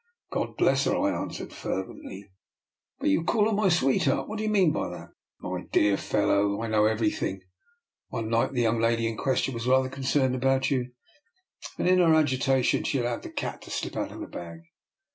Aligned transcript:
I" 0.31 0.33
God 0.33 0.57
bless 0.57 0.85
her!" 0.85 0.97
I 0.97 1.11
answered 1.11 1.49
ferveif^atly. 1.51 2.23
DR. 2.23 2.23
NIKOLA'S 2.23 2.23
EXPERIMENT. 2.23 2.25
259" 2.97 2.97
But 3.01 3.09
you 3.09 3.23
call 3.23 3.45
her 3.45 3.51
my 3.55 3.69
sweetheart. 3.69 4.27
What 4.27 4.37
do 4.39 4.43
you 4.43 4.49
mean 4.49 4.71
by 4.71 4.89
that? 4.89 5.09
""My 5.41 5.61
dear 5.71 5.95
fellow, 5.95 6.59
I 6.63 6.67
know 6.69 6.85
everything. 6.85 7.41
One 8.07 8.27
night 8.27 8.51
the 8.53 8.63
yonng 8.63 8.81
lady 8.81 9.07
in 9.07 9.15
question 9.15 9.53
was 9.53 9.67
rather 9.67 9.89
concerned 9.89 10.33
about 10.33 10.71
you, 10.71 10.93
and 11.77 11.87
in 11.87 11.99
her 11.99 12.05
agita 12.19 12.63
tion 12.63 12.83
she 12.83 12.97
allowed 12.97 13.21
the 13.21 13.29
cat 13.29 13.61
to 13.61 13.69
slip 13.69 13.95
out 13.95 14.11
of 14.11 14.21
the 14.21 14.27
bag. 14.27 14.61